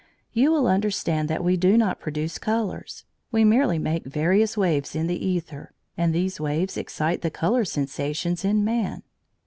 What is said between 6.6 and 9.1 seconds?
excite the colour sensations in man.